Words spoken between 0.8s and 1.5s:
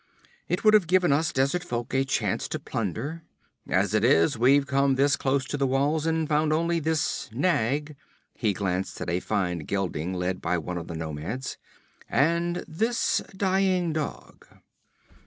given us